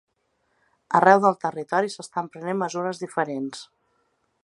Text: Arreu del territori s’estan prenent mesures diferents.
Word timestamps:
Arreu 0.99 1.19
del 1.25 1.37
territori 1.45 1.93
s’estan 1.97 2.33
prenent 2.37 2.61
mesures 2.65 3.07
diferents. 3.07 3.65